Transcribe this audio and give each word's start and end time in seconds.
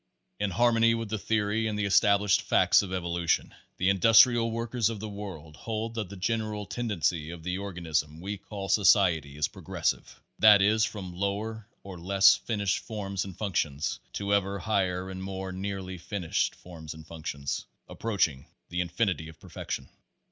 In 0.39 0.49
harmony 0.49 0.95
with 0.95 1.09
the 1.11 1.19
theory 1.19 1.67
and 1.67 1.77
the 1.77 1.85
established 1.85 2.41
facts 2.41 2.81
of 2.81 2.91
evolution, 2.91 3.53
the 3.77 3.89
Industrial 3.89 4.49
Workers 4.49 4.89
of 4.89 4.99
the 4.99 5.07
World 5.07 5.55
holds 5.55 5.93
that 5.93 6.09
the 6.09 6.15
general 6.15 6.65
tendency 6.65 7.29
of 7.29 7.43
the 7.43 7.59
organism 7.59 8.19
we 8.19 8.37
call 8.37 8.67
Society 8.67 9.37
is 9.37 9.47
progressive 9.47 10.19
that 10.39 10.59
is, 10.59 10.83
from 10.85 11.13
lower 11.13 11.67
or 11.83 11.99
less 11.99 12.35
fin 12.37 12.61
ished 12.61 12.79
forms 12.79 13.25
and 13.25 13.37
functions, 13.37 13.99
to 14.13 14.33
ever 14.33 14.57
higher 14.57 15.11
and 15.11 15.21
more 15.21 15.51
nearly 15.51 15.99
finished 15.99 16.55
forms 16.55 16.95
and 16.95 17.05
functions, 17.05 17.67
approaching 17.87 18.47
the 18.69 18.81
infinity 18.81 19.29
of 19.29 19.39
perfection. 19.39 19.87